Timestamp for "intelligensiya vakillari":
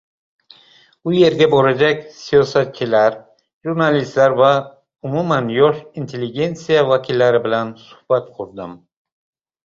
6.05-7.43